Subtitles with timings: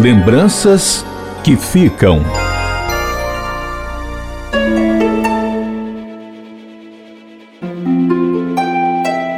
[0.00, 1.04] Lembranças
[1.44, 2.22] que ficam.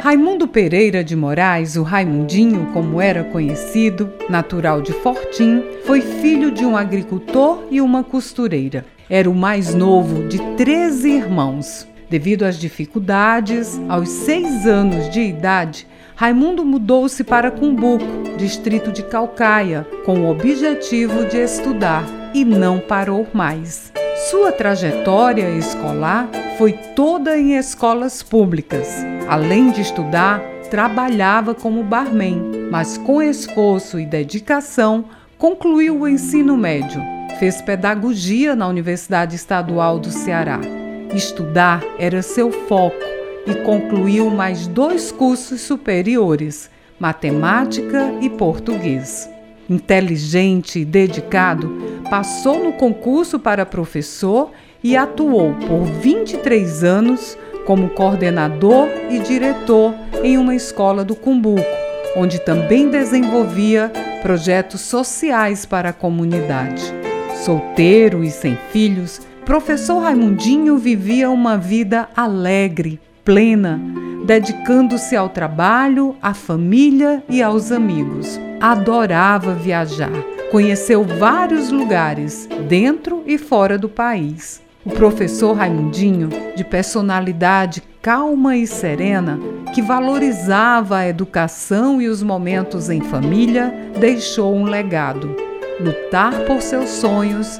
[0.01, 6.65] Raimundo Pereira de Moraes, o Raimundinho, como era conhecido, natural de Fortim, foi filho de
[6.65, 8.85] um agricultor e uma costureira.
[9.09, 11.85] Era o mais novo de 13 irmãos.
[12.13, 18.05] Devido às dificuldades, aos seis anos de idade, Raimundo mudou-se para Cumbuco,
[18.37, 23.91] distrito de Calcaia, com o objetivo de estudar e não parou mais.
[24.29, 28.87] Sua trajetória escolar foi toda em escolas públicas.
[29.27, 30.39] Além de estudar,
[30.69, 35.05] trabalhava como barman, mas com esforço e dedicação
[35.39, 37.01] concluiu o ensino médio.
[37.39, 40.59] Fez pedagogia na Universidade Estadual do Ceará.
[41.13, 42.97] Estudar era seu foco
[43.45, 49.29] e concluiu mais dois cursos superiores, matemática e português.
[49.69, 54.51] Inteligente e dedicado, passou no concurso para professor
[54.83, 61.63] e atuou por 23 anos como coordenador e diretor em uma escola do Cumbuco,
[62.17, 63.91] onde também desenvolvia
[64.21, 67.02] projetos sociais para a comunidade.
[67.43, 73.81] Solteiro e sem filhos, professor Raimundinho vivia uma vida alegre, plena,
[74.25, 78.39] dedicando-se ao trabalho, à família e aos amigos.
[78.61, 80.13] Adorava viajar,
[80.51, 84.61] conheceu vários lugares, dentro e fora do país.
[84.85, 89.37] O professor Raimundinho, de personalidade calma e serena,
[89.73, 95.52] que valorizava a educação e os momentos em família, deixou um legado.
[95.79, 97.59] Lutar por seus sonhos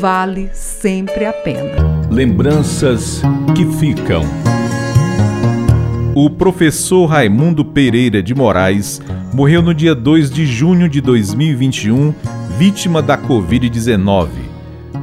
[0.00, 1.76] vale sempre a pena.
[2.10, 3.22] Lembranças
[3.54, 4.22] que ficam.
[6.14, 9.00] O professor Raimundo Pereira de Moraes
[9.32, 12.12] morreu no dia 2 de junho de 2021,
[12.58, 14.28] vítima da Covid-19.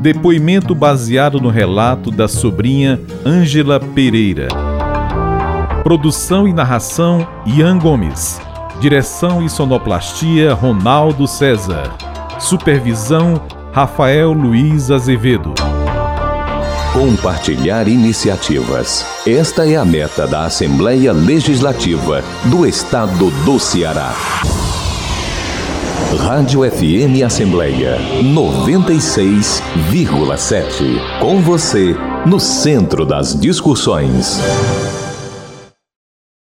[0.02, 4.50] Depoimento baseado no relato da sobrinha Ângela Pereira.
[5.82, 8.40] Produção e narração Ian Gomes.
[8.82, 12.19] Direção e sonoplastia Ronaldo César.
[12.40, 13.42] Supervisão
[13.74, 15.54] Rafael Luiz Azevedo.
[16.94, 19.06] Compartilhar iniciativas.
[19.28, 24.16] Esta é a meta da Assembleia Legislativa do Estado do Ceará.
[26.18, 31.20] Rádio FM Assembleia 96,7.
[31.20, 31.94] Com você,
[32.26, 34.40] no centro das discussões.